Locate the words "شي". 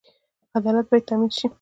1.37-1.47